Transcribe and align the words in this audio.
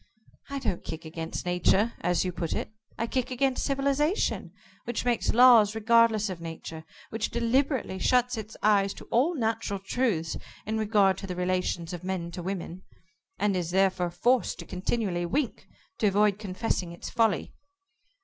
"I 0.49 0.57
don't 0.57 0.83
kick 0.83 1.05
against 1.05 1.45
Nature 1.45 1.93
as 2.01 2.25
you 2.25 2.31
put 2.31 2.53
it 2.53 2.73
I 2.97 3.05
kick 3.05 3.29
against 3.29 3.63
civilization, 3.63 4.51
which 4.85 5.05
makes 5.05 5.31
laws 5.31 5.75
regardless 5.75 6.27
of 6.27 6.41
Nature, 6.41 6.85
which 7.11 7.29
deliberately 7.29 7.99
shuts 7.99 8.35
its 8.35 8.57
eyes 8.63 8.95
to 8.95 9.05
all 9.11 9.35
natural 9.35 9.77
truths 9.77 10.37
in 10.65 10.79
regard 10.79 11.19
to 11.19 11.27
the 11.27 11.35
relations 11.35 11.93
of 11.93 12.03
men 12.03 12.31
to 12.31 12.41
women, 12.41 12.81
and 13.37 13.55
is 13.55 13.69
therefore 13.69 14.09
forced 14.09 14.57
to 14.57 14.65
continually 14.65 15.27
wink 15.27 15.67
to 15.99 16.07
avoid 16.07 16.39
confessing 16.39 16.91
its 16.91 17.11
folly." 17.11 17.53